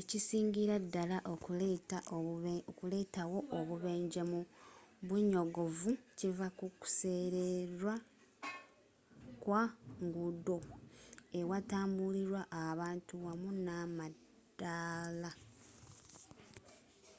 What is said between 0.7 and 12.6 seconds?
ddala okuleetawo obubenje mu bunyogovu kiva ku kuserera kwa nguudo, ewatambulirwa